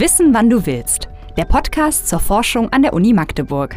[0.00, 1.08] Wissen, wann du willst.
[1.36, 3.74] Der Podcast zur Forschung an der Uni Magdeburg.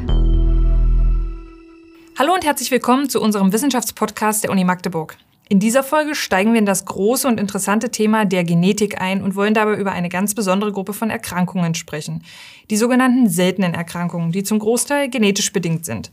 [2.20, 5.18] Hallo und herzlich willkommen zu unserem Wissenschaftspodcast der Uni Magdeburg.
[5.49, 9.36] In dieser Folge steigen wir in das große und interessante Thema der Genetik ein und
[9.36, 12.24] wollen dabei über eine ganz besondere Gruppe von Erkrankungen sprechen.
[12.69, 16.11] Die sogenannten seltenen Erkrankungen, die zum Großteil genetisch bedingt sind.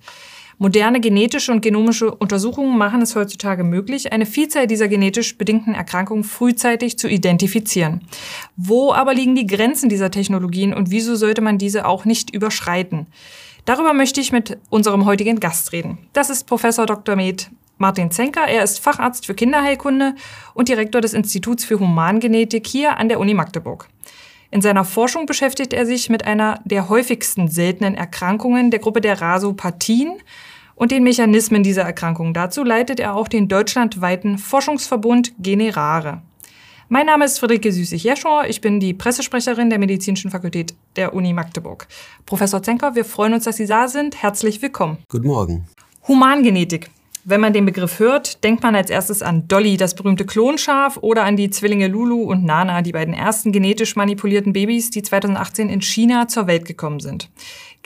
[0.60, 6.24] Moderne genetische und genomische Untersuchungen machen es heutzutage möglich, eine Vielzahl dieser genetisch bedingten Erkrankungen
[6.24, 8.00] frühzeitig zu identifizieren.
[8.56, 13.06] Wo aber liegen die Grenzen dieser Technologien und wieso sollte man diese auch nicht überschreiten?
[13.66, 15.98] Darüber möchte ich mit unserem heutigen Gast reden.
[16.12, 17.14] Das ist Professor Dr.
[17.14, 18.48] Med Martin Zenker.
[18.48, 20.16] Er ist Facharzt für Kinderheilkunde
[20.54, 23.88] und Direktor des Instituts für Humangenetik hier an der Uni Magdeburg.
[24.50, 29.20] In seiner Forschung beschäftigt er sich mit einer der häufigsten seltenen Erkrankungen der Gruppe der
[29.20, 30.14] Rasopathien,
[30.78, 32.32] und den Mechanismen dieser Erkrankung.
[32.32, 36.22] Dazu leitet er auch den deutschlandweiten Forschungsverbund Generare.
[36.88, 38.46] Mein Name ist Friederike Süßig-Jeschor.
[38.46, 41.86] Ich bin die Pressesprecherin der Medizinischen Fakultät der Uni Magdeburg.
[42.24, 44.22] Professor Zenker, wir freuen uns, dass Sie da sind.
[44.22, 44.98] Herzlich willkommen.
[45.08, 45.66] Guten Morgen.
[46.06, 46.88] Humangenetik.
[47.30, 51.24] Wenn man den Begriff hört, denkt man als erstes an Dolly, das berühmte Klonschaf, oder
[51.24, 55.82] an die Zwillinge Lulu und Nana, die beiden ersten genetisch manipulierten Babys, die 2018 in
[55.82, 57.28] China zur Welt gekommen sind.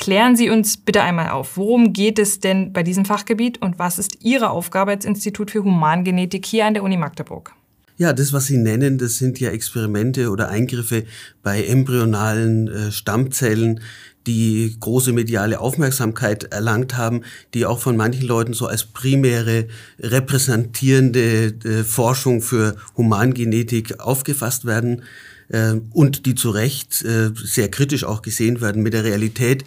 [0.03, 4.01] Klären Sie uns bitte einmal auf, worum geht es denn bei diesem Fachgebiet und was
[4.01, 7.53] ist Ihre Aufgabe als Institut für Humangenetik hier an der Uni Magdeburg?
[7.99, 11.05] Ja, das, was Sie nennen, das sind ja Experimente oder Eingriffe
[11.45, 13.79] bei embryonalen äh, Stammzellen,
[14.27, 17.23] die große mediale Aufmerksamkeit erlangt haben,
[17.55, 19.69] die auch von manchen Leuten so als primäre
[20.01, 25.05] repräsentierende äh, Forschung für Humangenetik aufgefasst werden
[25.53, 28.83] äh, und die zu Recht äh, sehr kritisch auch gesehen werden.
[28.83, 29.65] Mit der Realität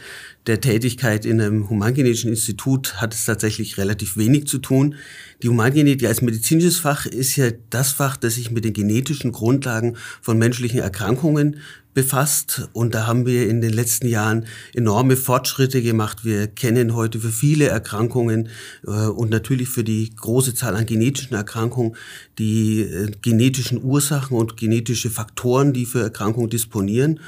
[0.48, 4.96] der Tätigkeit in einem humangenetischen Institut hat es tatsächlich relativ wenig zu tun.
[5.42, 9.98] Die Humangenetik als medizinisches Fach ist ja das Fach, das sich mit den genetischen Grundlagen
[10.22, 11.58] von menschlichen Erkrankungen
[11.96, 12.70] befasst.
[12.74, 16.24] Und da haben wir in den letzten Jahren enorme Fortschritte gemacht.
[16.24, 18.50] Wir kennen heute für viele Erkrankungen
[18.86, 21.96] äh, und natürlich für die große Zahl an genetischen Erkrankungen
[22.38, 27.20] die äh, genetischen Ursachen und genetische Faktoren, die für Erkrankungen disponieren.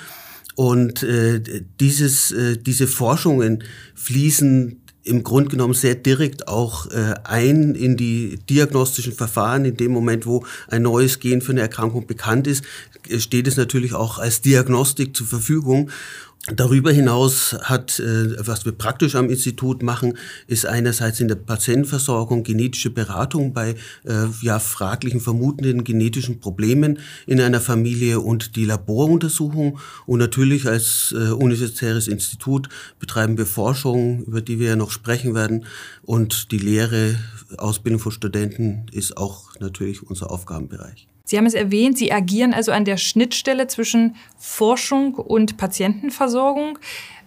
[0.56, 3.64] Und äh, dieses, äh, diese Forschungen
[3.96, 9.66] fließen im Grunde genommen sehr direkt auch äh, ein in die diagnostischen Verfahren.
[9.66, 12.64] In dem Moment, wo ein neues Gen für eine Erkrankung bekannt ist,
[13.18, 15.90] steht es natürlich auch als Diagnostik zur Verfügung.
[16.56, 22.44] Darüber hinaus hat, äh, was wir praktisch am Institut machen, ist einerseits in der Patientenversorgung
[22.44, 23.76] genetische Beratung bei
[24.06, 29.80] äh, ja, fraglichen, vermutenden genetischen Problemen in einer Familie und die Laboruntersuchung.
[30.06, 35.36] Und natürlich als äh, universitäres Institut betreiben wir Forschung, über die wir ja noch sprechen
[35.36, 35.66] werden.
[36.04, 37.18] Und die Lehre,
[37.58, 41.10] Ausbildung von Studenten ist auch natürlich unser Aufgabenbereich.
[41.28, 46.80] Sie haben es erwähnt, Sie agieren also an der Schnittstelle zwischen Forschung und Patientenversorgung.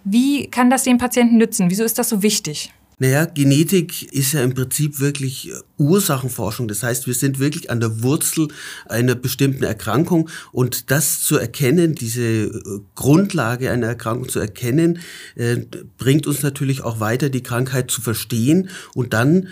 [0.04, 1.68] Wie kann das den Patienten nützen?
[1.68, 2.72] Wieso ist das so wichtig?
[2.98, 6.66] Naja, Genetik ist ja im Prinzip wirklich Ursachenforschung.
[6.66, 8.48] Das heißt, wir sind wirklich an der Wurzel
[8.88, 12.50] einer bestimmten Erkrankung und das zu erkennen, diese äh,
[12.94, 15.00] Grundlage einer Erkrankung zu erkennen,
[15.34, 15.58] äh,
[15.98, 19.48] bringt uns natürlich auch weiter, die Krankheit zu verstehen und dann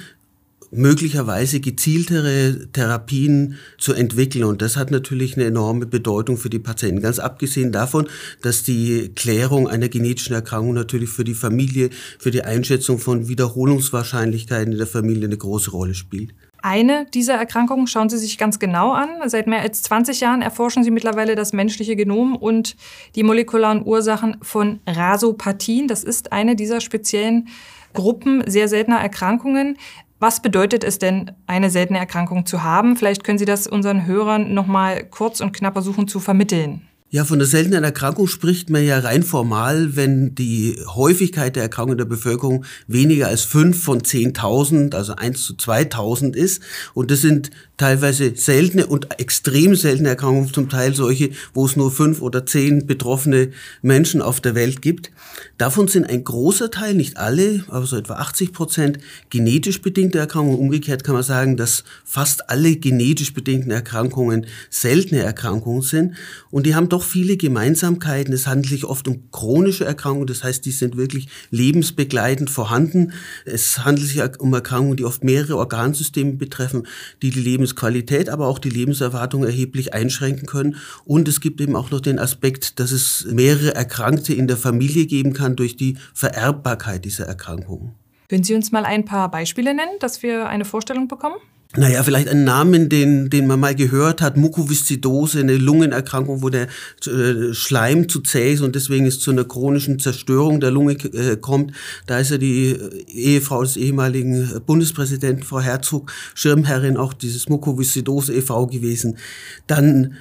[0.71, 4.45] möglicherweise gezieltere Therapien zu entwickeln.
[4.45, 7.01] Und das hat natürlich eine enorme Bedeutung für die Patienten.
[7.01, 8.09] Ganz abgesehen davon,
[8.43, 14.73] dass die Klärung einer genetischen Erkrankung natürlich für die Familie, für die Einschätzung von Wiederholungswahrscheinlichkeiten
[14.73, 16.35] in der Familie eine große Rolle spielt.
[16.61, 19.09] Eine dieser Erkrankungen schauen Sie sich ganz genau an.
[19.27, 22.77] Seit mehr als 20 Jahren erforschen Sie mittlerweile das menschliche Genom und
[23.15, 25.87] die molekularen Ursachen von Rasopathien.
[25.87, 27.49] Das ist eine dieser speziellen
[27.95, 29.77] Gruppen sehr seltener Erkrankungen.
[30.21, 32.97] Was bedeutet es denn, eine seltene Erkrankung zu haben?
[32.97, 36.88] Vielleicht können Sie das unseren Hörern noch mal kurz und knapp versuchen zu vermitteln.
[37.11, 41.93] Ja, von der seltenen Erkrankung spricht man ja rein formal, wenn die Häufigkeit der Erkrankung
[41.93, 46.63] in der Bevölkerung weniger als fünf von 10.000, also eins zu 2.000 ist.
[46.93, 51.91] Und das sind teilweise seltene und extrem seltene Erkrankungen, zum Teil solche, wo es nur
[51.91, 55.11] fünf oder zehn betroffene Menschen auf der Welt gibt.
[55.57, 58.99] Davon sind ein großer Teil, nicht alle, aber so etwa 80 Prozent,
[59.31, 60.59] genetisch bedingte Erkrankungen.
[60.59, 66.17] Umgekehrt kann man sagen, dass fast alle genetisch bedingten Erkrankungen seltene Erkrankungen sind.
[66.51, 68.35] Und die haben doch viele Gemeinsamkeiten.
[68.35, 73.13] Es handelt sich oft um chronische Erkrankungen, das heißt, die sind wirklich lebensbegleitend vorhanden.
[73.45, 76.87] Es handelt sich um Erkrankungen, die oft mehrere Organsysteme betreffen,
[77.23, 80.77] die die Lebens Lebensqualität, aber auch die Lebenserwartung erheblich einschränken können.
[81.05, 85.07] Und es gibt eben auch noch den Aspekt, dass es mehrere Erkrankte in der Familie
[85.07, 87.93] geben kann durch die Vererbbarkeit dieser Erkrankungen.
[88.29, 91.37] Können Sie uns mal ein paar Beispiele nennen, dass wir eine Vorstellung bekommen?
[91.77, 96.67] Naja, vielleicht ein Namen, den, den man mal gehört hat, Mukoviszidose, eine Lungenerkrankung, wo der
[97.07, 101.37] äh, Schleim zu zäh ist und deswegen es zu einer chronischen Zerstörung der Lunge äh,
[101.37, 101.73] kommt.
[102.07, 108.33] Da ist ja die äh, Ehefrau des ehemaligen Bundespräsidenten, Frau Herzog, Schirmherrin auch dieses Mukoviszidose
[108.33, 108.67] e.V.
[108.69, 109.19] gewesen.
[109.67, 110.15] Dann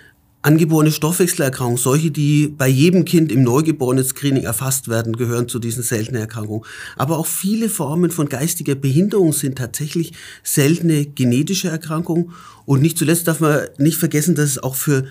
[0.48, 6.22] Angeborene Stoffwechselerkrankungen, solche, die bei jedem Kind im Neugeborenen-Screening erfasst werden, gehören zu diesen seltenen
[6.22, 6.64] Erkrankungen.
[6.96, 10.14] Aber auch viele Formen von geistiger Behinderung sind tatsächlich
[10.44, 12.32] seltene genetische Erkrankungen.
[12.66, 15.08] Und nicht zuletzt darf man nicht vergessen, dass es auch für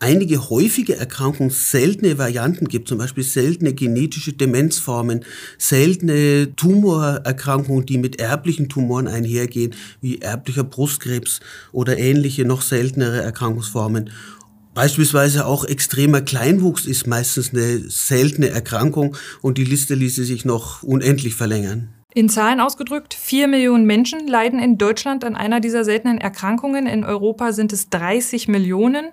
[0.00, 5.24] einige häufige Erkrankungen seltene Varianten gibt, zum Beispiel seltene genetische Demenzformen,
[5.56, 11.40] seltene Tumorerkrankungen, die mit erblichen Tumoren einhergehen, wie erblicher Brustkrebs
[11.72, 14.10] oder ähnliche noch seltenere Erkrankungsformen.
[14.78, 20.84] Beispielsweise auch extremer Kleinwuchs ist meistens eine seltene Erkrankung und die Liste ließe sich noch
[20.84, 21.88] unendlich verlängern.
[22.14, 26.86] In Zahlen ausgedrückt, vier Millionen Menschen leiden in Deutschland an einer dieser seltenen Erkrankungen.
[26.86, 29.06] In Europa sind es 30 Millionen.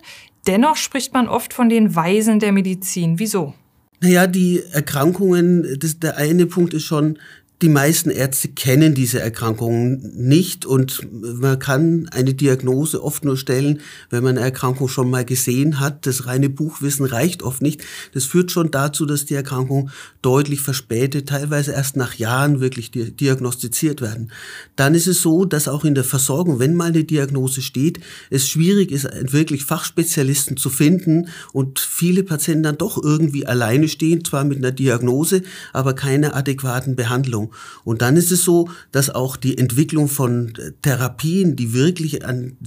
[0.45, 3.17] Dennoch spricht man oft von den Weisen der Medizin.
[3.17, 3.55] Wieso?
[4.01, 7.17] Naja, die Erkrankungen, das, der eine Punkt ist schon,
[7.65, 13.79] die meisten Ärzte kennen diese Erkrankungen nicht und man kann eine Diagnose oft nur stellen,
[14.11, 16.05] wenn man eine Erkrankung schon mal gesehen hat.
[16.05, 17.83] Das reine Buchwissen reicht oft nicht.
[18.13, 19.89] Das führt schon dazu, dass die Erkrankungen
[20.21, 24.31] deutlich verspätet, teilweise erst nach Jahren wirklich diagnostiziert werden.
[24.75, 28.47] Dann ist es so, dass auch in der Versorgung, wenn mal eine Diagnose steht, es
[28.47, 34.43] schwierig ist, wirklich Fachspezialisten zu finden und viele Patienten dann doch irgendwie alleine stehen, zwar
[34.43, 35.41] mit einer Diagnose,
[35.73, 37.51] aber keiner adäquaten Behandlung.
[37.83, 42.57] Und dann ist es so, dass auch die Entwicklung von Therapien, die wirklich an,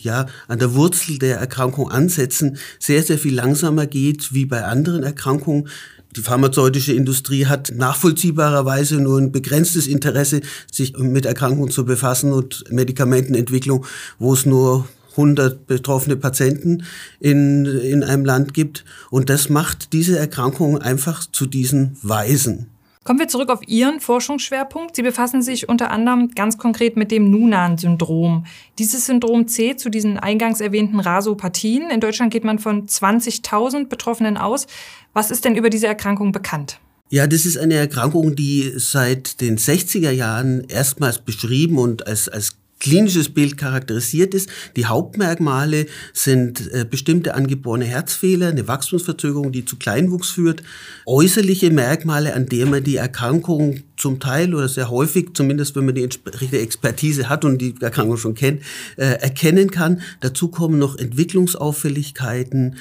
[0.00, 5.02] ja, an der Wurzel der Erkrankung ansetzen, sehr, sehr viel langsamer geht wie bei anderen
[5.02, 5.68] Erkrankungen.
[6.16, 12.64] Die pharmazeutische Industrie hat nachvollziehbarerweise nur ein begrenztes Interesse, sich mit Erkrankungen zu befassen und
[12.70, 13.84] Medikamentenentwicklung,
[14.18, 14.86] wo es nur
[15.16, 16.84] 100 betroffene Patienten
[17.20, 18.84] in, in einem Land gibt.
[19.10, 22.73] Und das macht diese Erkrankung einfach zu diesen Weisen.
[23.04, 24.96] Kommen wir zurück auf Ihren Forschungsschwerpunkt.
[24.96, 28.46] Sie befassen sich unter anderem ganz konkret mit dem Nunan-Syndrom.
[28.78, 31.90] Dieses Syndrom zählt zu diesen eingangs erwähnten Rasopathien.
[31.90, 34.66] In Deutschland geht man von 20.000 Betroffenen aus.
[35.12, 36.80] Was ist denn über diese Erkrankung bekannt?
[37.10, 42.56] Ja, das ist eine Erkrankung, die seit den 60er Jahren erstmals beschrieben und als, als
[42.84, 44.50] klinisches Bild charakterisiert ist.
[44.76, 50.62] Die Hauptmerkmale sind äh, bestimmte angeborene Herzfehler, eine Wachstumsverzögerung, die zu Kleinwuchs führt,
[51.06, 55.94] äußerliche Merkmale, an denen man die Erkrankung zum Teil oder sehr häufig, zumindest wenn man
[55.94, 58.60] die entsprechende Expertise hat und die Erkrankung schon kennt,
[58.96, 60.02] äh, erkennen kann.
[60.20, 62.76] Dazu kommen noch Entwicklungsauffälligkeiten,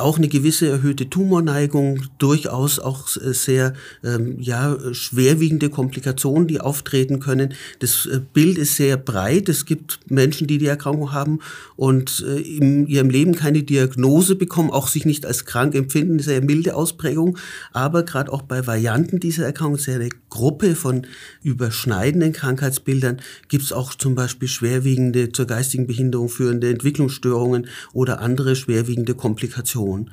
[0.00, 3.74] auch eine gewisse erhöhte Tumorneigung, durchaus auch sehr
[4.04, 7.54] ähm, ja, schwerwiegende Komplikationen, die auftreten können.
[7.78, 9.48] Das äh, Bild ist sehr breit.
[9.48, 11.40] Es gibt Menschen, die die Erkrankung haben
[11.76, 16.42] und äh, in ihrem Leben keine Diagnose bekommen, auch sich nicht als krank empfinden, sehr
[16.42, 17.38] milde Ausprägung.
[17.72, 21.06] Aber gerade auch bei Varianten dieser Erkrankung, sehr eine Gruppe von
[21.42, 28.56] überschneidenden Krankheitsbildern, gibt es auch zum Beispiel schwerwiegende zur geistigen Behinderung führende Entwicklungsstörungen oder andere
[28.56, 29.89] schwerwiegende Komplikationen.
[29.90, 30.10] Person.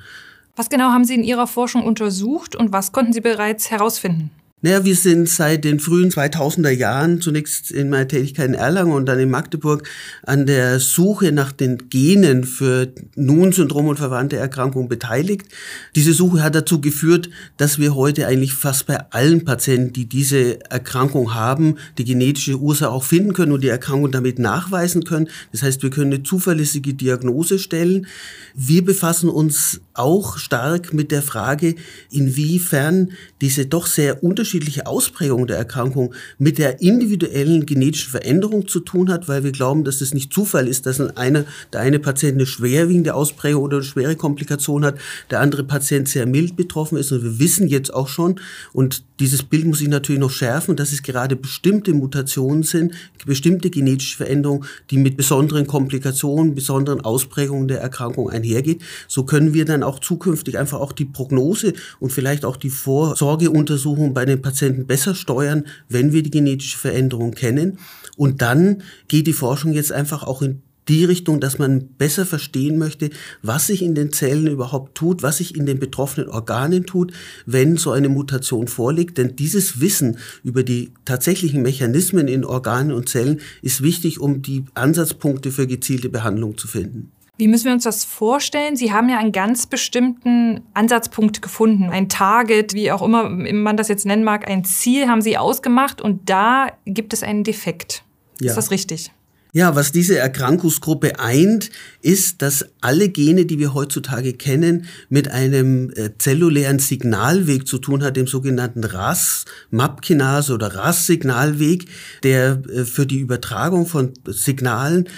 [0.56, 4.30] Was genau haben Sie in Ihrer Forschung untersucht und was konnten Sie bereits herausfinden?
[4.60, 9.06] Naja, wir sind seit den frühen 2000er Jahren, zunächst in meiner Tätigkeit in Erlangen und
[9.06, 9.88] dann in Magdeburg,
[10.24, 15.46] an der Suche nach den Genen für Nun-Syndrom und verwandte Erkrankungen beteiligt.
[15.94, 20.60] Diese Suche hat dazu geführt, dass wir heute eigentlich fast bei allen Patienten, die diese
[20.68, 25.28] Erkrankung haben, die genetische Ursache auch finden können und die Erkrankung damit nachweisen können.
[25.52, 28.08] Das heißt, wir können eine zuverlässige Diagnose stellen.
[28.56, 31.76] Wir befassen uns auch stark mit der Frage,
[32.10, 38.80] inwiefern diese doch sehr unterschiedlichen unterschiedliche Ausprägung der Erkrankung mit der individuellen genetischen Veränderung zu
[38.80, 42.34] tun hat, weil wir glauben, dass es nicht Zufall ist, dass eine, der eine Patient
[42.34, 44.96] eine schwerwiegende Ausprägung oder eine schwere Komplikation hat,
[45.30, 47.12] der andere Patient sehr mild betroffen ist.
[47.12, 48.40] Und wir wissen jetzt auch schon,
[48.72, 52.94] und dieses Bild muss ich natürlich noch schärfen, dass es gerade bestimmte Mutationen sind,
[53.26, 58.80] bestimmte genetische Veränderungen, die mit besonderen Komplikationen, besonderen Ausprägungen der Erkrankung einhergeht.
[59.08, 64.14] So können wir dann auch zukünftig einfach auch die Prognose und vielleicht auch die Vorsorgeuntersuchung
[64.14, 67.78] bei den den Patienten besser steuern, wenn wir die genetische Veränderung kennen.
[68.16, 72.78] Und dann geht die Forschung jetzt einfach auch in die Richtung, dass man besser verstehen
[72.78, 73.10] möchte,
[73.42, 77.12] was sich in den Zellen überhaupt tut, was sich in den betroffenen Organen tut,
[77.44, 79.18] wenn so eine Mutation vorliegt.
[79.18, 84.64] Denn dieses Wissen über die tatsächlichen Mechanismen in Organen und Zellen ist wichtig, um die
[84.74, 87.12] Ansatzpunkte für gezielte Behandlung zu finden.
[87.38, 88.74] Wie müssen wir uns das vorstellen?
[88.76, 93.86] Sie haben ja einen ganz bestimmten Ansatzpunkt gefunden, ein Target, wie auch immer man das
[93.86, 98.02] jetzt nennen mag, ein Ziel haben Sie ausgemacht und da gibt es einen Defekt.
[98.40, 98.50] Ja.
[98.50, 99.12] Ist das richtig?
[99.52, 101.70] Ja, was diese Erkrankungsgruppe eint,
[102.02, 108.02] ist, dass alle Gene, die wir heutzutage kennen, mit einem äh, zellulären Signalweg zu tun
[108.02, 111.86] hat, dem sogenannten RAS-MAP-Kinase oder RAS-Signalweg,
[112.24, 115.08] der äh, für die Übertragung von Signalen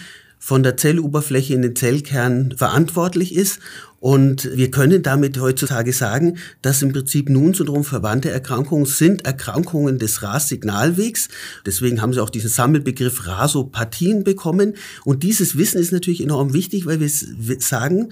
[0.40, 3.60] von der Zelloberfläche in den Zellkern verantwortlich ist.
[4.00, 10.22] Und wir können damit heutzutage sagen, dass im Prinzip Nun-Syndrom verwandte Erkrankungen sind Erkrankungen des
[10.22, 11.28] RAS-Signalwegs.
[11.66, 14.74] Deswegen haben sie auch diesen Sammelbegriff Rasopathien bekommen.
[15.04, 17.10] Und dieses Wissen ist natürlich enorm wichtig, weil wir
[17.60, 18.08] sagen,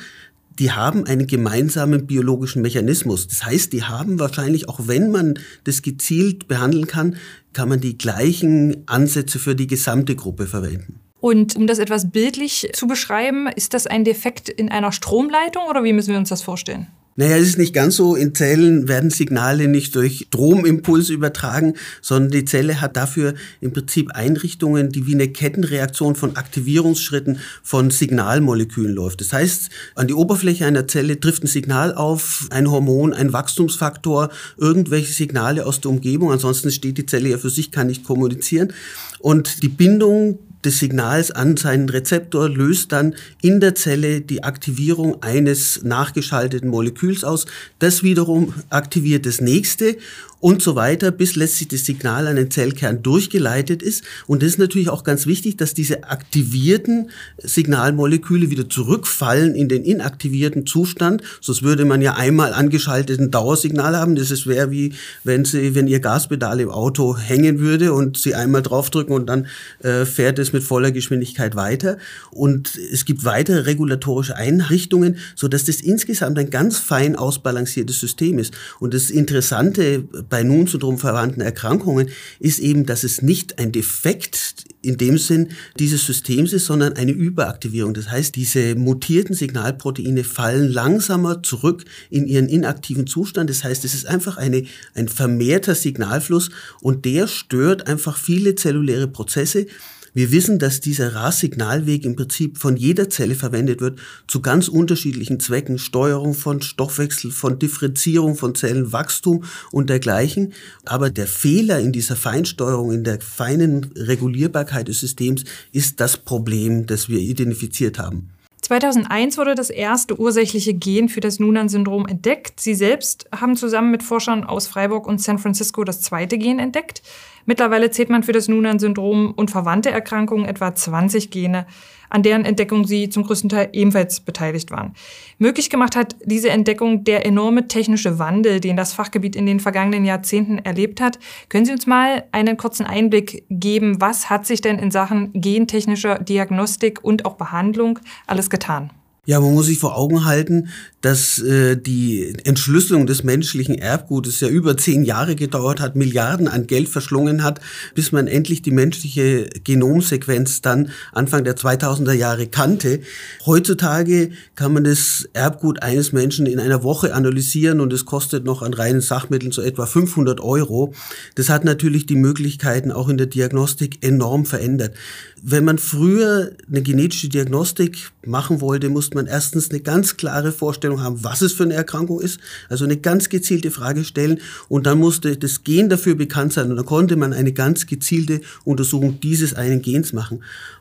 [0.59, 3.27] die haben einen gemeinsamen biologischen Mechanismus.
[3.27, 7.17] Das heißt, die haben wahrscheinlich, auch wenn man das gezielt behandeln kann,
[7.55, 11.01] kann man die gleichen Ansätze für die gesamte Gruppe verwenden.
[11.21, 15.83] Und um das etwas bildlich zu beschreiben, ist das ein Defekt in einer Stromleitung oder
[15.85, 16.87] wie müssen wir uns das vorstellen?
[17.21, 18.15] Naja, es ist nicht ganz so.
[18.15, 24.13] In Zellen werden Signale nicht durch Stromimpuls übertragen, sondern die Zelle hat dafür im Prinzip
[24.13, 29.21] Einrichtungen, die wie eine Kettenreaktion von Aktivierungsschritten von Signalmolekülen läuft.
[29.21, 34.31] Das heißt, an die Oberfläche einer Zelle trifft ein Signal auf, ein Hormon, ein Wachstumsfaktor,
[34.57, 36.31] irgendwelche Signale aus der Umgebung.
[36.31, 38.73] Ansonsten steht die Zelle ja für sich, kann nicht kommunizieren.
[39.19, 45.23] Und die Bindung des Signals an seinen Rezeptor löst dann in der Zelle die Aktivierung
[45.23, 47.47] eines nachgeschalteten Moleküls aus.
[47.79, 49.97] Das wiederum aktiviert das nächste
[50.41, 54.05] und so weiter, bis letztlich das Signal an den Zellkern durchgeleitet ist.
[54.27, 59.85] Und das ist natürlich auch ganz wichtig, dass diese aktivierten Signalmoleküle wieder zurückfallen in den
[59.85, 61.23] inaktivierten Zustand.
[61.41, 64.15] Sonst würde man ja einmal angeschalteten Dauersignal haben.
[64.15, 64.93] Das wäre wie
[65.25, 69.47] wenn Sie, wenn Ihr Gaspedal im Auto hängen würde und Sie einmal draufdrücken und dann
[69.83, 71.99] äh, fährt es mit voller Geschwindigkeit weiter.
[72.31, 78.39] Und es gibt weitere regulatorische Einrichtungen, so dass das insgesamt ein ganz fein ausbalanciertes System
[78.39, 78.55] ist.
[78.79, 84.97] Und das Interessante bei Nun-Syndrom verwandten Erkrankungen ist eben, dass es nicht ein Defekt in
[84.97, 87.95] dem Sinn dieses Systems ist, sondern eine Überaktivierung.
[87.95, 93.51] Das heißt, diese mutierten Signalproteine fallen langsamer zurück in ihren inaktiven Zustand.
[93.51, 99.09] Das heißt, es ist einfach eine, ein vermehrter Signalfluss und der stört einfach viele zelluläre
[99.09, 99.67] Prozesse,
[100.15, 105.41] wir wissen, dass dieser RAS-Signalweg im Prinzip von jeder Zelle verwendet wird zu ganz unterschiedlichen
[105.41, 105.79] Zwecken.
[105.79, 110.53] Steuerung von Stoffwechsel, von Differenzierung von Zellenwachstum und dergleichen.
[110.85, 116.87] Aber der Fehler in dieser Feinsteuerung, in der feinen Regulierbarkeit des Systems ist das Problem,
[116.87, 118.31] das wir identifiziert haben.
[118.69, 122.61] 2001 wurde das erste ursächliche Gen für das Noonan-Syndrom entdeckt.
[122.61, 127.01] Sie selbst haben zusammen mit Forschern aus Freiburg und San Francisco das zweite Gen entdeckt.
[127.47, 131.67] Mittlerweile zählt man für das Noonan-Syndrom und verwandte Erkrankungen etwa 20 Gene,
[132.11, 134.95] an deren Entdeckung sie zum größten Teil ebenfalls beteiligt waren.
[135.39, 140.05] Möglich gemacht hat diese Entdeckung der enorme technische Wandel, den das Fachgebiet in den vergangenen
[140.05, 141.19] Jahrzehnten erlebt hat.
[141.49, 146.19] Können Sie uns mal einen kurzen Einblick geben, was hat sich denn in Sachen gentechnischer
[146.19, 148.91] Diagnostik und auch Behandlung alles getan?
[149.29, 150.69] Ja, man muss sich vor Augen halten,
[151.03, 156.67] dass äh, die Entschlüsselung des menschlichen Erbgutes ja über zehn Jahre gedauert hat, Milliarden an
[156.67, 157.61] Geld verschlungen hat,
[157.95, 163.01] bis man endlich die menschliche Genomsequenz dann Anfang der 2000er Jahre kannte.
[163.45, 168.63] Heutzutage kann man das Erbgut eines Menschen in einer Woche analysieren und es kostet noch
[168.63, 170.95] an reinen Sachmitteln so etwa 500 Euro.
[171.35, 174.95] Das hat natürlich die Möglichkeiten auch in der Diagnostik enorm verändert.
[175.43, 181.03] Wenn man früher eine genetische Diagnostik machen wollte, musste man erstens eine ganz klare Vorstellung
[181.03, 184.99] haben, was es für eine Erkrankung ist, also eine ganz gezielte Frage stellen und dann
[184.99, 189.55] musste das Gen dafür bekannt sein und dann konnte man eine ganz gezielte Untersuchung dieses
[189.55, 190.41] einen Gens machen.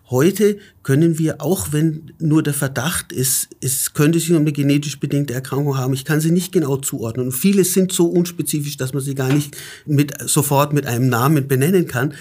[0.09, 5.01] Heute können wir, auch wenn nur der Verdacht ist, es könnte sich um eine genetisch
[5.01, 7.25] bedingte Erkrankung haben, ich kann sie nicht genau zuordnen.
[7.25, 11.49] Und viele sind so unspezifisch, dass man sie gar nicht mit, sofort mit einem Namen
[11.49, 12.13] benennen kann.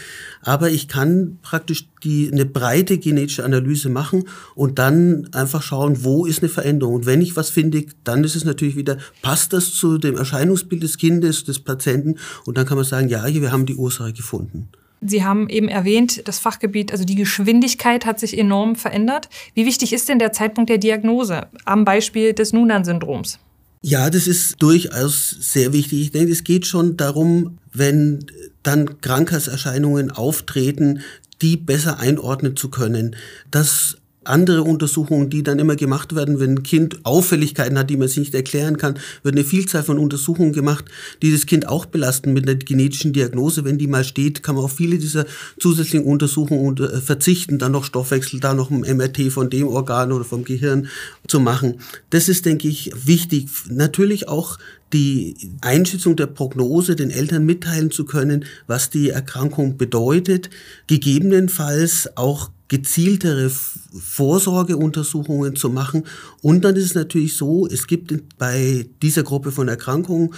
[0.42, 4.24] Aber ich kann praktisch die, eine breite genetische Analyse machen
[4.56, 6.94] und dann einfach schauen, wo ist eine Veränderung.
[6.94, 10.82] Und wenn ich was finde, dann ist es natürlich wieder, passt das zu dem Erscheinungsbild
[10.82, 12.14] des Kindes, des Patienten?
[12.46, 14.68] Und dann kann man sagen, ja, hier, wir haben die Ursache gefunden.
[15.02, 19.28] Sie haben eben erwähnt, das Fachgebiet, also die Geschwindigkeit hat sich enorm verändert.
[19.54, 23.38] Wie wichtig ist denn der Zeitpunkt der Diagnose am Beispiel des Noonan-Syndroms?
[23.82, 26.00] Ja, das ist durchaus sehr wichtig.
[26.00, 28.24] Ich denke, es geht schon darum, wenn
[28.62, 31.02] dann Krankheitserscheinungen auftreten,
[31.42, 33.16] die besser einordnen zu können.
[33.50, 33.96] Das
[34.28, 38.18] andere Untersuchungen, die dann immer gemacht werden, wenn ein Kind Auffälligkeiten hat, die man sich
[38.18, 40.86] nicht erklären kann, wird eine Vielzahl von Untersuchungen gemacht,
[41.22, 43.64] die das Kind auch belasten mit einer genetischen Diagnose.
[43.64, 45.26] Wenn die mal steht, kann man auf viele dieser
[45.58, 50.24] zusätzlichen Untersuchungen äh, verzichten, dann noch Stoffwechsel, da noch ein MRT von dem Organ oder
[50.24, 50.88] vom Gehirn
[51.26, 51.80] zu machen.
[52.10, 53.48] Das ist, denke ich, wichtig.
[53.68, 54.58] Natürlich auch
[54.92, 60.50] die Einschätzung der Prognose den Eltern mitteilen zu können, was die Erkrankung bedeutet,
[60.86, 66.04] gegebenenfalls auch gezieltere Vorsorgeuntersuchungen zu machen.
[66.42, 70.34] Und dann ist es natürlich so, es gibt bei dieser Gruppe von Erkrankungen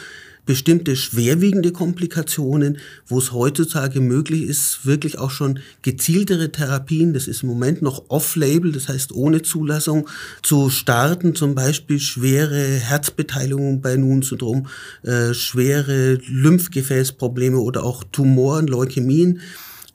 [0.49, 7.43] bestimmte schwerwiegende Komplikationen, wo es heutzutage möglich ist, wirklich auch schon gezieltere Therapien, das ist
[7.43, 10.09] im Moment noch off-label, das heißt ohne Zulassung,
[10.43, 14.69] zu starten, zum Beispiel schwere Herzbeteiligung bei Nun-Syndrom,
[15.03, 19.43] äh, schwere Lymphgefäßprobleme oder auch Tumoren, Leukämien.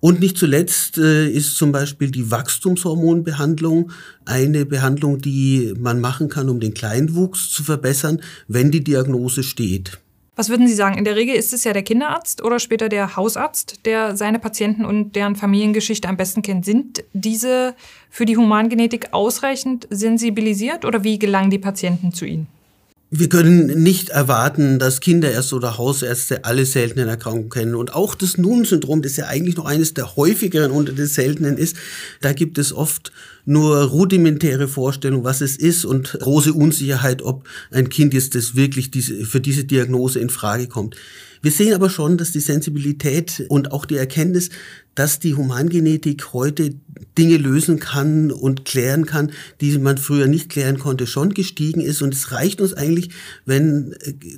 [0.02, 3.92] Und nicht zuletzt äh, ist zum Beispiel die Wachstumshormonbehandlung
[4.26, 10.03] eine Behandlung, die man machen kann, um den Kleinwuchs zu verbessern, wenn die Diagnose steht.
[10.36, 10.98] Was würden Sie sagen?
[10.98, 14.84] In der Regel ist es ja der Kinderarzt oder später der Hausarzt, der seine Patienten
[14.84, 16.66] und deren Familiengeschichte am besten kennt.
[16.66, 17.76] Sind diese
[18.10, 22.48] für die Humangenetik ausreichend sensibilisiert oder wie gelangen die Patienten zu Ihnen?
[23.16, 27.76] Wir können nicht erwarten, dass Kinderärzte oder Hausärzte alle seltenen Erkrankungen kennen.
[27.76, 31.76] Und auch das Nun-Syndrom, das ja eigentlich noch eines der häufigeren unter den seltenen ist,
[32.22, 33.12] da gibt es oft
[33.46, 38.92] nur rudimentäre Vorstellungen, was es ist und große Unsicherheit, ob ein Kind jetzt das wirklich
[38.92, 40.96] diese, für diese Diagnose in Frage kommt.
[41.44, 44.50] Wir sehen aber schon, dass die Sensibilität und auch die Erkenntnis,
[44.96, 46.76] dass die Humangenetik heute
[47.18, 52.02] Dinge lösen kann und klären kann, die man früher nicht klären konnte, schon gestiegen ist.
[52.02, 53.10] Und es reicht uns eigentlich,
[53.46, 53.94] wenn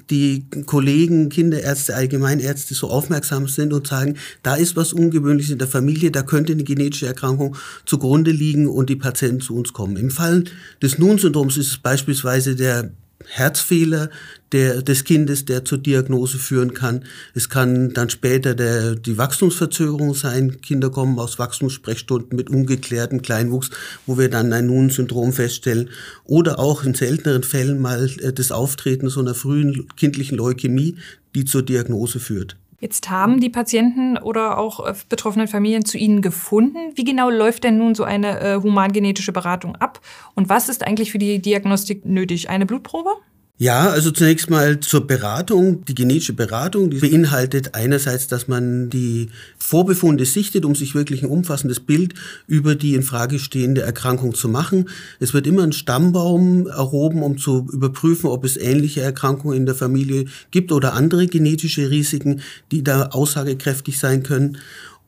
[0.09, 5.67] die Kollegen, Kinderärzte, Allgemeinärzte so aufmerksam sind und sagen, da ist was Ungewöhnliches in der
[5.67, 9.97] Familie, da könnte eine genetische Erkrankung zugrunde liegen und die Patienten zu uns kommen.
[9.97, 10.45] Im Fall
[10.81, 12.91] des Nun-Syndroms ist es beispielsweise der
[13.27, 14.09] Herzfehler
[14.51, 17.05] der, des Kindes, der zur Diagnose führen kann.
[17.33, 20.61] Es kann dann später der, die Wachstumsverzögerung sein.
[20.61, 23.71] Kinder kommen aus Wachstumssprechstunden mit ungeklärtem Kleinwuchs,
[24.05, 25.89] wo wir dann ein Nun-Syndrom feststellen.
[26.25, 30.97] Oder auch in selteneren Fällen mal äh, das Auftreten so einer frühen kindlichen Leukämie,
[31.33, 32.55] die zur Diagnose führt.
[32.85, 36.91] Jetzt haben die Patienten oder auch äh, betroffenen Familien zu Ihnen gefunden.
[36.93, 40.01] Wie genau läuft denn nun so eine äh, humangenetische Beratung ab?
[40.35, 42.51] Und was ist eigentlich für die Diagnostik nötig?
[42.51, 43.09] Eine Blutprobe?
[43.57, 45.85] Ja, also zunächst mal zur Beratung.
[45.85, 51.29] Die genetische Beratung, die beinhaltet einerseits, dass man die Vorbefunde sichtet, um sich wirklich ein
[51.29, 52.15] umfassendes Bild
[52.47, 54.89] über die in Frage stehende Erkrankung zu machen.
[55.21, 59.75] Es wird immer ein Stammbaum erhoben, um zu überprüfen, ob es ähnliche Erkrankungen in der
[59.75, 62.41] Familie gibt oder andere genetische Risiken,
[62.73, 64.57] die da aussagekräftig sein können.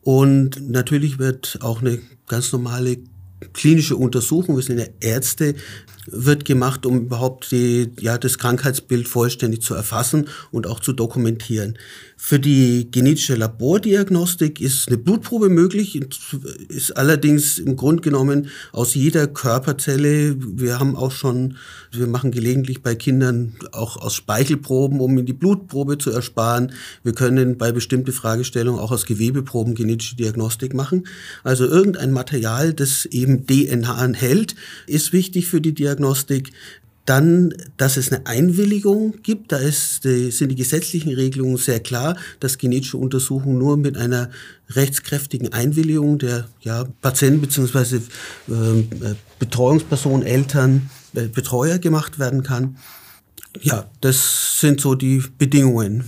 [0.00, 2.96] Und natürlich wird auch eine ganz normale
[3.52, 5.54] klinische Untersuchung, wir sind ja Ärzte,
[6.10, 11.78] wird gemacht, um überhaupt die, ja, das Krankheitsbild vollständig zu erfassen und auch zu dokumentieren.
[12.20, 16.00] Für die genetische Labordiagnostik ist eine Blutprobe möglich,
[16.68, 20.34] ist allerdings im Grunde genommen aus jeder Körperzelle.
[20.38, 21.56] Wir haben auch schon,
[21.92, 26.72] wir machen gelegentlich bei Kindern auch aus Speichelproben, um die Blutprobe zu ersparen.
[27.04, 31.06] Wir können bei bestimmten Fragestellungen auch aus Gewebeproben genetische Diagnostik machen.
[31.44, 34.56] Also irgendein Material, das eben DNA enthält,
[34.88, 35.97] ist wichtig für die Diagnostik.
[37.04, 42.58] Dann, dass es eine Einwilligung gibt, da ist, sind die gesetzlichen Regelungen sehr klar, dass
[42.58, 44.28] genetische Untersuchungen nur mit einer
[44.68, 48.00] rechtskräftigen Einwilligung der ja, Patienten bzw.
[48.48, 52.76] Ähm, äh, Betreuungsperson, Eltern, äh, Betreuer gemacht werden kann.
[53.62, 56.04] Ja, das sind so die Bedingungen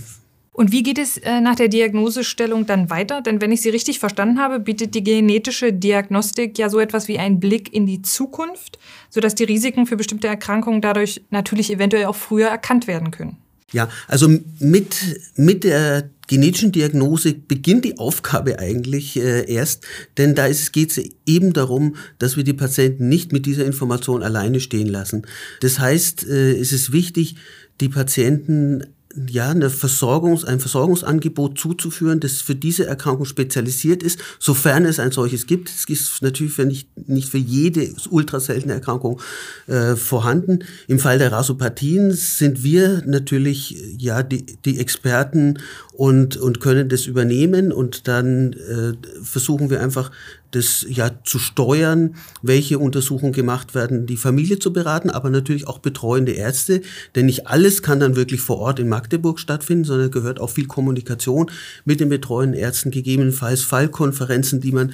[0.61, 3.21] und wie geht es äh, nach der Diagnosestellung dann weiter?
[3.21, 7.17] Denn wenn ich Sie richtig verstanden habe, bietet die genetische Diagnostik ja so etwas wie
[7.17, 8.77] einen Blick in die Zukunft,
[9.09, 13.37] sodass die Risiken für bestimmte Erkrankungen dadurch natürlich eventuell auch früher erkannt werden können.
[13.71, 14.95] Ja, also mit,
[15.35, 19.87] mit der genetischen Diagnose beginnt die Aufgabe eigentlich äh, erst,
[20.19, 24.59] denn da geht es eben darum, dass wir die Patienten nicht mit dieser Information alleine
[24.59, 25.23] stehen lassen.
[25.61, 27.37] Das heißt, äh, es ist wichtig,
[27.79, 28.83] die Patienten
[29.29, 35.11] ja, eine Versorgungs-, ein Versorgungsangebot zuzuführen, das für diese Erkrankung spezialisiert ist, sofern es ein
[35.11, 35.69] solches gibt.
[35.69, 39.19] Es ist natürlich für nicht, nicht für jede ultraseltene Erkrankung
[39.67, 40.59] äh, vorhanden.
[40.87, 45.59] Im Fall der Rasopathien sind wir natürlich ja die, die Experten
[45.93, 48.93] und, und können das übernehmen und dann äh,
[49.23, 50.11] versuchen wir einfach
[50.51, 55.79] das ja zu steuern, welche Untersuchungen gemacht werden, die Familie zu beraten, aber natürlich auch
[55.79, 56.81] betreuende Ärzte,
[57.15, 60.67] denn nicht alles kann dann wirklich vor Ort in Magdeburg stattfinden, sondern gehört auch viel
[60.67, 61.49] Kommunikation
[61.85, 64.93] mit den betreuenden Ärzten, gegebenenfalls Fallkonferenzen, die man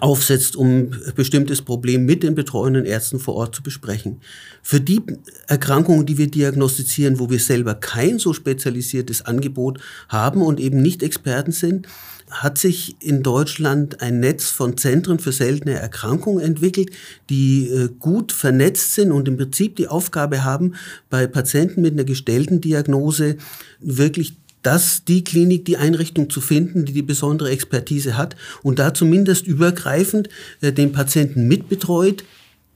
[0.00, 4.20] aufsetzt, um bestimmtes Problem mit den betreuenden Ärzten vor Ort zu besprechen.
[4.62, 5.02] Für die
[5.46, 11.04] Erkrankungen, die wir diagnostizieren, wo wir selber kein so spezialisiertes Angebot haben und eben nicht
[11.04, 11.86] Experten sind,
[12.30, 16.90] hat sich in Deutschland ein Netz von Zentren für seltene Erkrankungen entwickelt,
[17.30, 20.74] die äh, gut vernetzt sind und im Prinzip die Aufgabe haben,
[21.10, 23.36] bei Patienten mit einer gestellten Diagnose
[23.80, 28.92] wirklich das die Klinik, die Einrichtung zu finden, die die besondere Expertise hat und da
[28.92, 30.28] zumindest übergreifend
[30.60, 32.24] äh, den Patienten mitbetreut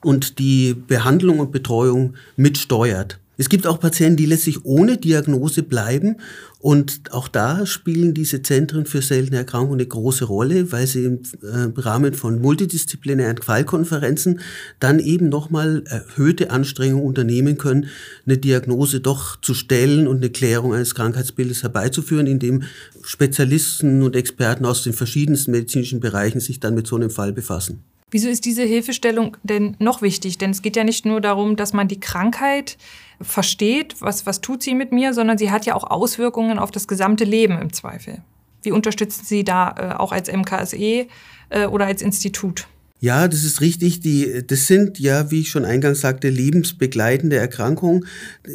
[0.02, 3.19] und die Behandlung und Betreuung mitsteuert.
[3.40, 6.16] Es gibt auch Patienten, die letztlich ohne Diagnose bleiben
[6.58, 11.22] und auch da spielen diese Zentren für seltene Erkrankungen eine große Rolle, weil sie im
[11.40, 14.40] äh, Rahmen von multidisziplinären Fallkonferenzen
[14.78, 17.86] dann eben nochmal erhöhte Anstrengungen unternehmen können,
[18.26, 22.64] eine Diagnose doch zu stellen und eine Klärung eines Krankheitsbildes herbeizuführen, indem
[23.02, 27.82] Spezialisten und Experten aus den verschiedensten medizinischen Bereichen sich dann mit so einem Fall befassen.
[28.10, 30.36] Wieso ist diese Hilfestellung denn noch wichtig?
[30.36, 32.76] Denn es geht ja nicht nur darum, dass man die Krankheit
[33.20, 36.88] versteht, was, was tut sie mit mir, sondern sie hat ja auch Auswirkungen auf das
[36.88, 38.22] gesamte Leben im Zweifel.
[38.62, 41.06] Wie unterstützen Sie da äh, auch als MKSE
[41.48, 42.66] äh, oder als Institut?
[43.02, 44.00] Ja, das ist richtig.
[44.00, 48.04] Die, das sind ja, wie ich schon eingangs sagte, lebensbegleitende Erkrankungen.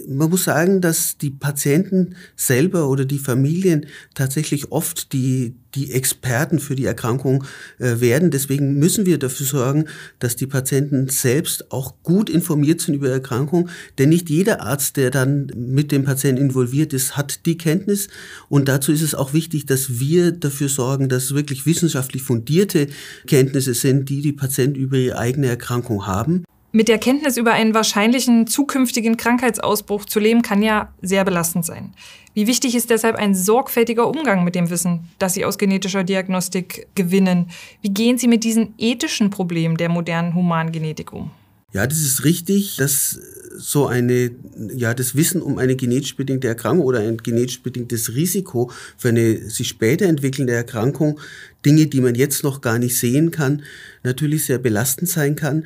[0.07, 6.59] Man muss sagen, dass die Patienten selber oder die Familien tatsächlich oft die, die Experten
[6.59, 7.43] für die Erkrankung
[7.79, 8.31] äh, werden.
[8.31, 9.85] Deswegen müssen wir dafür sorgen,
[10.19, 13.69] dass die Patienten selbst auch gut informiert sind über Erkrankung.
[13.97, 18.07] Denn nicht jeder Arzt, der dann mit dem Patienten involviert ist, hat die Kenntnis.
[18.49, 22.87] Und dazu ist es auch wichtig, dass wir dafür sorgen, dass es wirklich wissenschaftlich fundierte
[23.27, 26.43] Kenntnisse sind, die die Patienten über ihre eigene Erkrankung haben.
[26.75, 31.93] Mit der Kenntnis über einen wahrscheinlichen zukünftigen Krankheitsausbruch zu leben, kann ja sehr belastend sein.
[32.35, 36.85] Wie wichtig ist deshalb ein sorgfältiger Umgang mit dem Wissen, das Sie aus genetischer Diagnostik
[36.93, 37.49] gewinnen?
[37.81, 41.31] Wie gehen Sie mit diesen ethischen Problemen der modernen Humangenetik um?
[41.71, 43.17] Ja, das ist richtig, dass
[43.57, 44.31] so eine,
[44.75, 49.49] ja, das Wissen um eine genetisch bedingte Erkrankung oder ein genetisch bedingtes Risiko für eine
[49.49, 51.21] sich später entwickelnde Erkrankung,
[51.65, 53.63] Dinge, die man jetzt noch gar nicht sehen kann,
[54.03, 55.65] natürlich sehr belastend sein kann.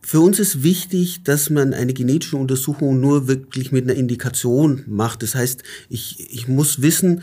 [0.00, 5.22] Für uns ist wichtig, dass man eine genetische Untersuchung nur wirklich mit einer Indikation macht.
[5.22, 7.22] Das heißt, ich, ich muss wissen,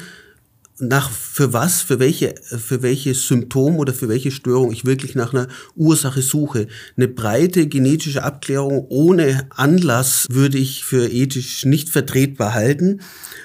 [0.79, 5.33] nach für was, für welche, für welche Symptom oder für welche Störung ich wirklich nach
[5.33, 6.67] einer Ursache suche.
[6.97, 12.99] Eine breite genetische Abklärung ohne Anlass würde ich für ethisch nicht vertretbar halten.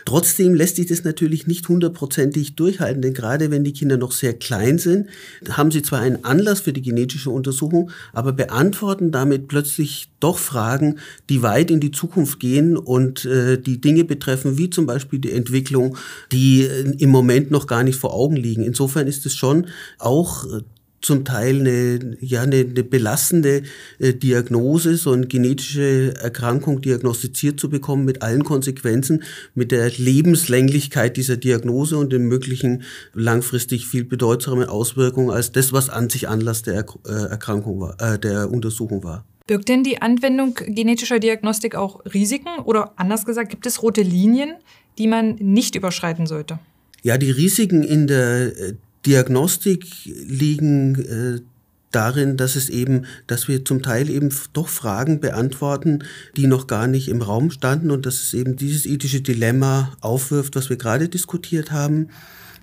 [0.06, 4.34] Trotzdem lässt sich das natürlich nicht hundertprozentig durchhalten, denn gerade wenn die Kinder noch sehr
[4.34, 5.08] klein sind,
[5.50, 10.98] haben sie zwar einen Anlass für die genetische Untersuchung, aber beantworten damit plötzlich doch Fragen,
[11.28, 15.32] die weit in die Zukunft gehen und äh, die Dinge betreffen, wie zum Beispiel die
[15.32, 15.96] Entwicklung,
[16.32, 18.62] die äh, im Moment noch gar nicht vor Augen liegen.
[18.62, 19.66] Insofern ist es schon
[19.98, 20.62] auch äh,
[21.00, 23.62] zum Teil eine, ja, eine, eine belastende
[23.98, 29.22] äh, Diagnose, so eine genetische Erkrankung diagnostiziert zu bekommen mit allen Konsequenzen,
[29.54, 32.82] mit der Lebenslänglichkeit dieser Diagnose und den möglichen
[33.14, 38.18] langfristig viel bedeutsamen Auswirkungen als das, was an sich Anlass der äh, Erkrankung war, äh,
[38.18, 39.24] der Untersuchung war.
[39.46, 44.52] Birgt denn die Anwendung genetischer Diagnostik auch Risiken oder anders gesagt, gibt es rote Linien,
[44.98, 46.60] die man nicht überschreiten sollte?
[47.02, 48.74] Ja, die Risiken in der äh,
[49.06, 51.40] Diagnostik liegen äh,
[51.90, 56.04] darin, dass es eben, dass wir zum Teil eben doch Fragen beantworten,
[56.36, 60.54] die noch gar nicht im Raum standen und dass es eben dieses ethische Dilemma aufwirft,
[60.56, 62.08] was wir gerade diskutiert haben.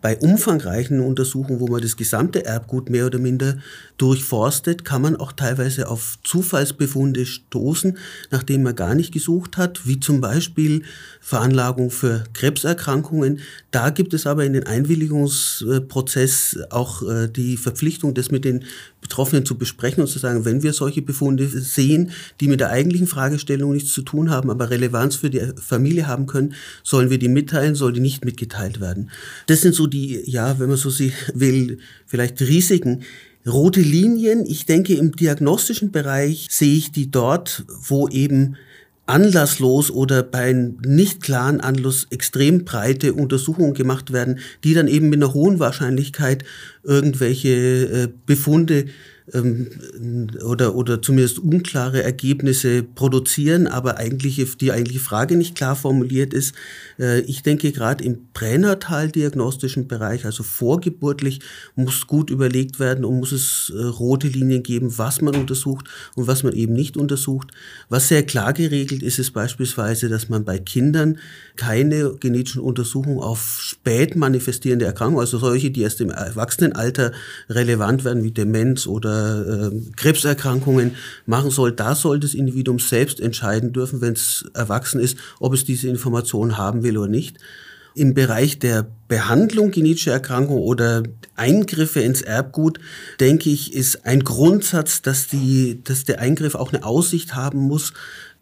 [0.02, 3.58] Bei umfangreichen Untersuchungen, wo man das gesamte Erbgut mehr oder minder
[3.98, 7.98] durchforstet, kann man auch teilweise auf Zufallsbefunde stoßen,
[8.30, 10.84] nachdem man gar nicht gesucht hat, wie zum Beispiel
[11.20, 13.40] Veranlagung für Krebserkrankungen.
[13.72, 18.66] Da gibt es aber in den Einwilligungsprozess auch äh, die Verpflichtung, das mit den
[19.02, 23.08] Betroffenen zu besprechen und zu sagen, wenn wir solche Befunde sehen, die mit der eigentlichen
[23.08, 27.30] Fragestellung nichts zu tun haben, aber Relevanz für die Familie haben können, sollen wir die
[27.30, 29.10] mitteilen, soll die nicht mitgeteilt werden.
[29.48, 30.92] Das sind so die, ja, wenn man so
[31.34, 33.04] will, vielleicht Risiken.
[33.48, 38.58] Rote Linien, ich denke, im diagnostischen Bereich sehe ich die dort, wo eben
[39.06, 45.10] anlasslos oder bei einem nicht klaren Anlass extrem breite Untersuchungen gemacht werden, die dann eben
[45.10, 46.44] mit einer hohen Wahrscheinlichkeit
[46.84, 48.88] irgendwelche äh, Befunde
[49.34, 49.68] ähm,
[50.44, 56.56] oder, oder zumindest unklare Ergebnisse produzieren, aber eigentlich die eigentliche Frage nicht klar formuliert ist.
[57.00, 61.42] Äh, ich denke, gerade im pränatal-diagnostischen Bereich, also vorgeburtlich,
[61.76, 66.28] muss gut überlegt werden und muss es äh, rote Linien geben, was man untersucht und
[66.28, 67.50] was man eben nicht untersucht.
[67.90, 71.20] Was sehr klar geregelt ist, ist beispielsweise, dass man bei Kindern
[71.58, 77.12] keine genetischen Untersuchungen auf spät manifestierende Erkrankungen, also solche, die erst im Erwachsenenalter
[77.50, 83.74] relevant werden, wie Demenz oder äh, Krebserkrankungen machen soll, da soll das Individuum selbst entscheiden
[83.74, 87.38] dürfen, wenn es erwachsen ist, ob es diese Information haben will oder nicht.
[87.96, 91.02] Im Bereich der Behandlung genetischer Erkrankungen oder
[91.36, 92.80] Eingriffe ins Erbgut,
[93.20, 97.94] denke ich, ist ein Grundsatz, dass, die, dass der Eingriff auch eine Aussicht haben muss,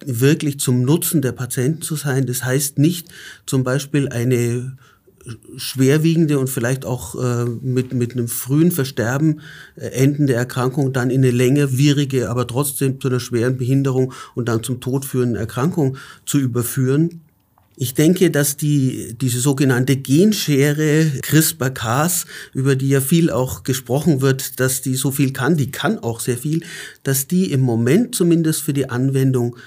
[0.05, 2.25] wirklich zum Nutzen der Patienten zu sein.
[2.25, 3.07] Das heißt nicht
[3.45, 4.77] zum Beispiel eine
[5.57, 9.41] schwerwiegende und vielleicht auch äh, mit, mit einem frühen Versterben
[9.75, 14.63] äh, endende Erkrankung dann in eine längerwierige, aber trotzdem zu einer schweren Behinderung und dann
[14.63, 17.21] zum Tod führenden Erkrankung zu überführen.
[17.77, 24.61] Ich denke, dass die, diese sogenannte Genschere CRISPR-Cas, über die ja viel auch gesprochen wird,
[24.61, 26.63] dass die so viel kann, die kann auch sehr viel,
[27.03, 29.57] dass die im Moment zumindest für die Anwendung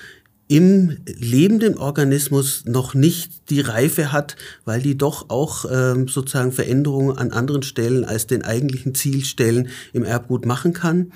[0.49, 7.19] im lebenden Organismus noch nicht die Reife hat, weil die doch auch ähm, sozusagen Veränderungen
[7.19, 11.13] an anderen Stellen als den eigentlichen Zielstellen im Erbgut machen kann.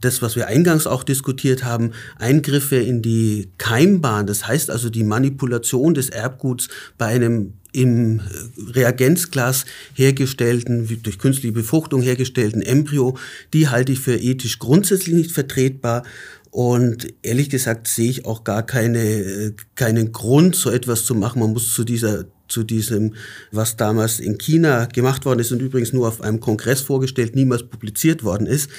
[0.00, 5.04] Das, was wir eingangs auch diskutiert haben, Eingriffe in die Keimbahn, das heißt also die
[5.04, 8.20] Manipulation des Erbguts bei einem im
[8.68, 13.16] Reagenzglas hergestellten, durch künstliche Befruchtung hergestellten Embryo,
[13.54, 16.02] die halte ich für ethisch grundsätzlich nicht vertretbar.
[16.52, 21.40] Und ehrlich gesagt sehe ich auch gar keine, keinen Grund, so etwas zu machen.
[21.40, 23.14] Man muss zu dieser zu diesem,
[23.50, 27.64] was damals in China gemacht worden ist und übrigens nur auf einem Kongress vorgestellt, niemals
[27.64, 28.70] publiziert worden ist,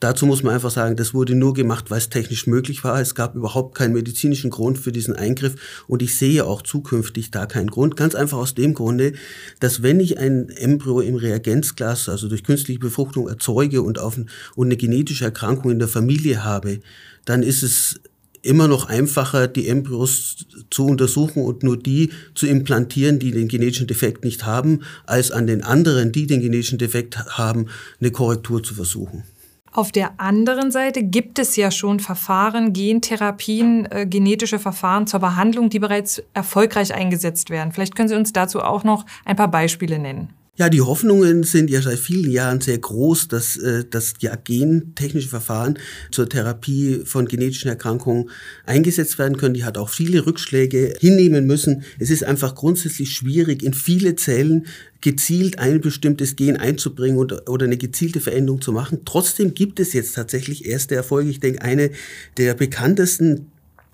[0.00, 3.00] Dazu muss man einfach sagen, das wurde nur gemacht, weil es technisch möglich war.
[3.00, 7.46] Es gab überhaupt keinen medizinischen Grund für diesen Eingriff und ich sehe auch zukünftig da
[7.46, 7.96] keinen Grund.
[7.96, 9.14] Ganz einfach aus dem Grunde,
[9.58, 14.18] dass wenn ich ein Embryo im Reagenzglas, also durch künstliche Befruchtung erzeuge und, auf,
[14.54, 16.80] und eine genetische Erkrankung in der Familie habe,
[17.24, 18.00] dann ist es
[18.46, 23.86] immer noch einfacher, die Embryos zu untersuchen und nur die zu implantieren, die den genetischen
[23.86, 27.66] Defekt nicht haben, als an den anderen, die den genetischen Defekt haben,
[28.00, 29.24] eine Korrektur zu versuchen.
[29.72, 35.68] Auf der anderen Seite gibt es ja schon Verfahren, Gentherapien, äh, genetische Verfahren zur Behandlung,
[35.68, 37.72] die bereits erfolgreich eingesetzt werden.
[37.72, 40.30] Vielleicht können Sie uns dazu auch noch ein paar Beispiele nennen.
[40.58, 45.28] Ja, die Hoffnungen sind ja seit vielen Jahren sehr groß, dass, äh, dass ja gentechnische
[45.28, 45.78] Verfahren
[46.10, 48.30] zur Therapie von genetischen Erkrankungen
[48.64, 49.52] eingesetzt werden können.
[49.52, 51.84] Die hat auch viele Rückschläge hinnehmen müssen.
[51.98, 54.66] Es ist einfach grundsätzlich schwierig, in viele Zellen
[55.02, 59.00] gezielt ein bestimmtes Gen einzubringen oder, oder eine gezielte Veränderung zu machen.
[59.04, 61.28] Trotzdem gibt es jetzt tatsächlich erste Erfolge.
[61.28, 61.90] Ich denke, eine
[62.38, 63.48] der bekanntesten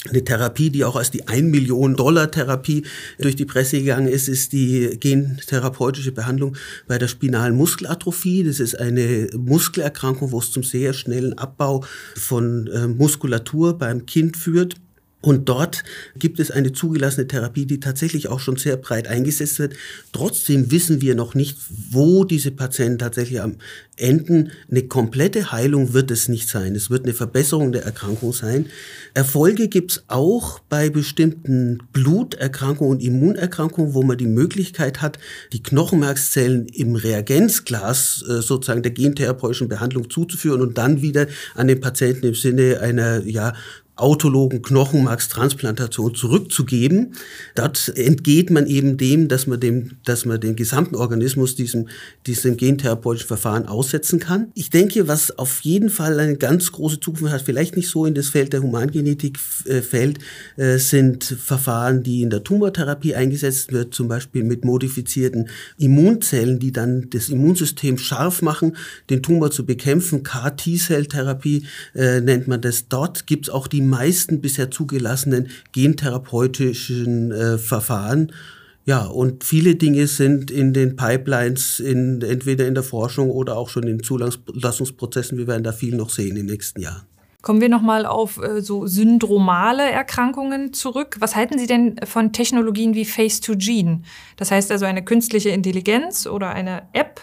[0.09, 2.85] eine Therapie, die auch als die 1 Million Dollar Therapie
[3.19, 6.57] durch die Presse gegangen ist, ist die gentherapeutische Behandlung
[6.89, 8.43] bei der spinalen Muskelatrophie.
[8.43, 11.85] Das ist eine Muskelerkrankung, wo es zum sehr schnellen Abbau
[12.17, 14.75] von äh, Muskulatur beim Kind führt.
[15.23, 15.85] Und dort
[16.19, 19.75] gibt es eine zugelassene Therapie, die tatsächlich auch schon sehr breit eingesetzt wird.
[20.13, 21.57] Trotzdem wissen wir noch nicht,
[21.91, 23.57] wo diese Patienten tatsächlich am
[23.97, 24.51] enden.
[24.71, 26.75] Eine komplette Heilung wird es nicht sein.
[26.75, 28.67] Es wird eine Verbesserung der Erkrankung sein.
[29.15, 35.19] Erfolge gibt es auch bei bestimmten Bluterkrankungen und Immunerkrankungen, wo man die Möglichkeit hat,
[35.53, 41.81] die Knochenmarkszellen im Reagenzglas äh, sozusagen der gentherapeutischen Behandlung zuzuführen und dann wieder an den
[41.81, 43.55] Patienten im Sinne einer ja,
[44.03, 47.15] autologen Knochenmarkstransplantation zurückzugeben.
[47.55, 51.89] Dort entgeht man eben dem, dass man dem, dass man den gesamten Organismus diesem,
[52.27, 54.51] diesem gentherapeutischen Verfahren aussetzen kann.
[54.55, 58.15] Ich denke, was auf jeden Fall eine ganz große Zukunft hat, vielleicht nicht so in
[58.15, 60.19] das Feld der Humangenetik äh, fällt,
[60.57, 66.73] äh, sind Verfahren, die in der Tumortherapie eingesetzt wird, zum Beispiel mit modifizierten Immunzellen, die
[66.73, 68.77] dann das Immunsystem scharf machen,
[69.11, 70.25] den Tumor zu bekämpfen.
[70.25, 72.89] CAR-T-Cell-Therapie äh, nennt man das.
[72.89, 78.33] Dort gibt es auch die meisten bisher zugelassenen gentherapeutischen äh, Verfahren.
[78.85, 83.69] Ja, und viele Dinge sind in den Pipelines, in, entweder in der Forschung oder auch
[83.69, 85.39] schon in Zulassungsprozessen.
[85.39, 87.03] Wir werden da viel noch sehen den nächsten Jahren.
[87.43, 91.17] Kommen wir nochmal auf äh, so syndromale Erkrankungen zurück.
[91.19, 94.03] Was halten Sie denn von Technologien wie Face-to-Gene?
[94.37, 97.21] Das heißt also eine künstliche Intelligenz oder eine App,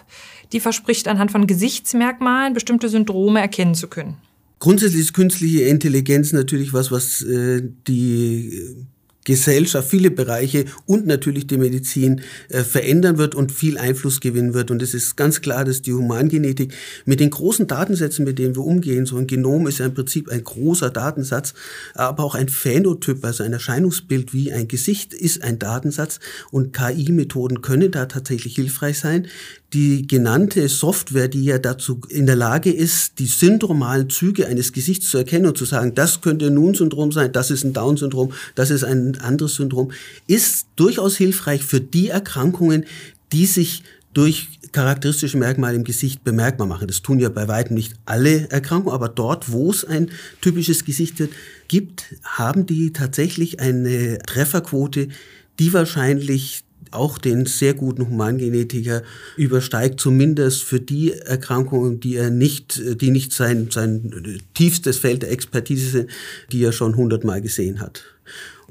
[0.51, 4.17] die verspricht, anhand von Gesichtsmerkmalen bestimmte Syndrome erkennen zu können.
[4.59, 8.85] Grundsätzlich ist künstliche Intelligenz natürlich was, was äh, die
[9.29, 14.71] Gesellschaft, viele Bereiche und natürlich die Medizin äh, verändern wird und viel Einfluss gewinnen wird.
[14.71, 16.73] Und es ist ganz klar, dass die Humangenetik
[17.05, 20.29] mit den großen Datensätzen, mit denen wir umgehen, so ein Genom ist ja im Prinzip
[20.29, 21.53] ein großer Datensatz,
[21.93, 27.61] aber auch ein Phänotyp, also ein Erscheinungsbild wie ein Gesicht ist ein Datensatz und KI-Methoden
[27.61, 29.27] können da tatsächlich hilfreich sein
[29.73, 35.09] die genannte Software, die ja dazu in der Lage ist, die syndromalen Züge eines Gesichts
[35.09, 38.71] zu erkennen und zu sagen, das könnte ein Nun-Syndrom sein, das ist ein Down-Syndrom, das
[38.71, 39.91] ist ein anderes Syndrom,
[40.27, 42.85] ist durchaus hilfreich für die Erkrankungen,
[43.31, 46.87] die sich durch charakteristische Merkmale im Gesicht bemerkbar machen.
[46.87, 50.09] Das tun ja bei weitem nicht alle Erkrankungen, aber dort, wo es ein
[50.41, 51.15] typisches Gesicht
[51.67, 55.09] gibt, haben die tatsächlich eine Trefferquote,
[55.59, 59.03] die wahrscheinlich auch den sehr guten Humangenetiker
[59.37, 65.31] übersteigt, zumindest für die Erkrankungen, die er nicht, die nicht sein, sein tiefstes Feld der
[65.31, 66.09] Expertise sind,
[66.51, 68.03] die er schon hundertmal gesehen hat.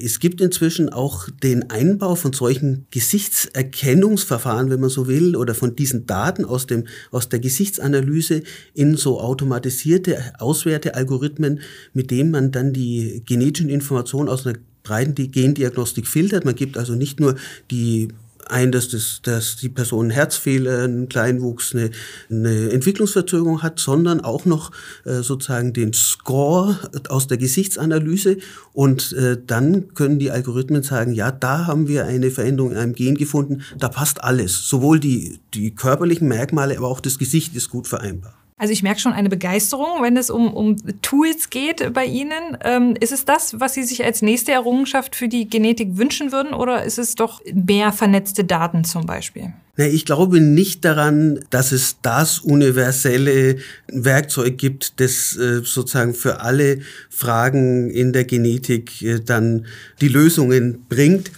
[0.01, 5.75] Es gibt inzwischen auch den Einbau von solchen Gesichtserkennungsverfahren, wenn man so will, oder von
[5.75, 8.43] diesen Daten aus, dem, aus der Gesichtsanalyse
[8.75, 11.61] in so automatisierte Auswertealgorithmen,
[11.93, 16.45] mit denen man dann die genetischen Informationen aus einer breiten Gendiagnostik filtert.
[16.45, 17.37] Man gibt also nicht nur
[17.71, 18.09] die
[18.51, 21.91] ein, dass, das, dass die Person einen Herzfehler, einen Kleinwuchs, eine,
[22.31, 24.71] eine Entwicklungsverzögerung hat, sondern auch noch
[25.05, 28.39] äh, sozusagen den Score aus der Gesichtsanalyse.
[28.73, 32.95] Und äh, dann können die Algorithmen sagen, ja, da haben wir eine Veränderung in einem
[32.95, 34.69] Gen gefunden, da passt alles.
[34.69, 38.35] Sowohl die, die körperlichen Merkmale, aber auch das Gesicht ist gut vereinbar.
[38.59, 42.59] Also ich merke schon eine Begeisterung, wenn es um, um Tools geht bei Ihnen.
[42.64, 46.53] Ähm, ist es das, was Sie sich als nächste Errungenschaft für die Genetik wünschen würden
[46.53, 49.53] oder ist es doch mehr vernetzte Daten zum Beispiel?
[49.77, 56.81] Ich glaube nicht daran, dass es das universelle Werkzeug gibt, das äh, sozusagen für alle
[57.11, 59.66] Fragen in der Genetik äh, dann
[60.01, 61.31] die Lösungen bringt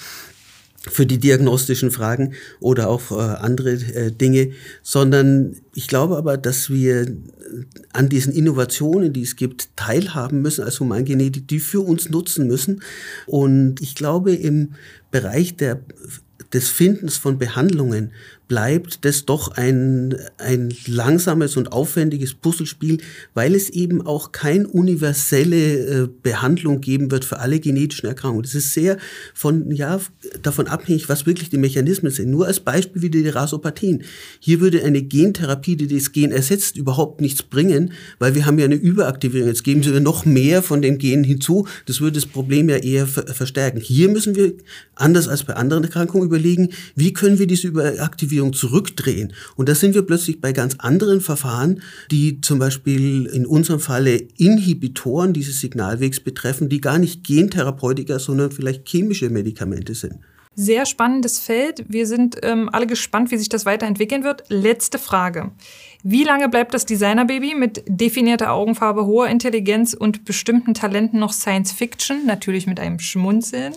[0.89, 6.71] für die diagnostischen Fragen oder auch äh, andere äh, Dinge, sondern ich glaube aber, dass
[6.71, 7.07] wir
[7.93, 12.83] an diesen Innovationen, die es gibt, teilhaben müssen als Humangenetik, die für uns nutzen müssen.
[13.27, 14.75] Und ich glaube, im
[15.11, 15.81] Bereich der
[16.53, 18.13] des Findens von Behandlungen
[18.51, 22.99] bleibt das doch ein, ein langsames und aufwendiges Puzzlespiel,
[23.33, 28.43] weil es eben auch keine universelle äh, Behandlung geben wird für alle genetischen Erkrankungen.
[28.43, 28.99] Das ist sehr
[29.35, 30.01] von, ja,
[30.43, 32.29] davon abhängig, was wirklich die Mechanismen sind.
[32.33, 34.03] Nur als Beispiel wie die Rasopathien.
[34.41, 38.65] Hier würde eine Gentherapie, die das Gen ersetzt, überhaupt nichts bringen, weil wir haben ja
[38.65, 39.47] eine Überaktivierung.
[39.47, 41.69] Jetzt geben sie noch mehr von den Genen hinzu.
[41.87, 43.79] Das würde das Problem ja eher verstärken.
[43.79, 44.55] Hier müssen wir,
[44.97, 49.33] anders als bei anderen Erkrankungen, überlegen, wie können wir diese Überaktivierung Beziehung zurückdrehen.
[49.57, 54.17] Und da sind wir plötzlich bei ganz anderen Verfahren, die zum Beispiel in unserem Falle
[54.37, 60.21] Inhibitoren dieses Signalwegs betreffen, die gar nicht Gentherapeutika, sondern vielleicht chemische Medikamente sind.
[60.57, 61.85] Sehr spannendes Feld.
[61.89, 64.45] Wir sind ähm, alle gespannt, wie sich das weiterentwickeln wird.
[64.49, 65.53] Letzte Frage.
[66.03, 71.73] Wie lange bleibt das Designerbaby mit definierter Augenfarbe, hoher Intelligenz und bestimmten Talenten noch Science
[71.73, 72.27] Fiction?
[72.27, 73.75] Natürlich mit einem Schmunzeln.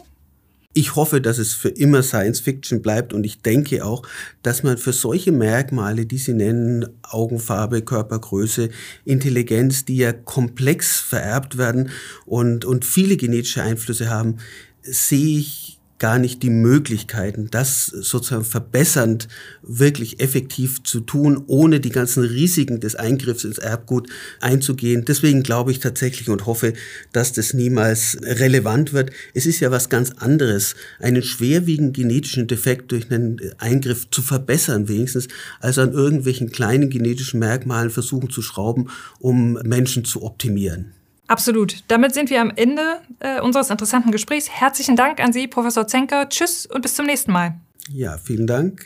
[0.76, 4.02] Ich hoffe, dass es für immer Science Fiction bleibt und ich denke auch,
[4.42, 8.70] dass man für solche Merkmale, die Sie nennen, Augenfarbe, Körpergröße,
[9.06, 11.92] Intelligenz, die ja komplex vererbt werden
[12.26, 14.38] und, und viele genetische Einflüsse haben,
[14.82, 15.63] sehe ich
[16.00, 19.28] gar nicht die Möglichkeiten, das sozusagen verbessernd
[19.62, 24.10] wirklich effektiv zu tun, ohne die ganzen Risiken des Eingriffs ins Erbgut
[24.42, 25.06] einzugehen.
[25.06, 26.74] Deswegen glaube ich tatsächlich und hoffe,
[27.14, 29.12] dass das niemals relevant wird.
[29.34, 34.88] Es ist ja was ganz anderes, einen schwerwiegenden genetischen Defekt durch einen Eingriff zu verbessern
[34.88, 35.28] wenigstens,
[35.60, 40.94] als an irgendwelchen kleinen genetischen Merkmalen versuchen zu schrauben, um Menschen zu optimieren.
[41.34, 41.84] Absolut.
[41.88, 44.52] Damit sind wir am Ende äh, unseres interessanten Gesprächs.
[44.52, 46.30] Herzlichen Dank an Sie, Professor Zenker.
[46.30, 47.56] Tschüss und bis zum nächsten Mal.
[47.90, 48.86] Ja, vielen Dank.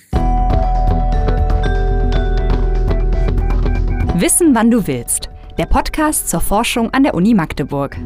[4.16, 5.28] Wissen, wann du willst.
[5.58, 7.98] Der Podcast zur Forschung an der Uni Magdeburg.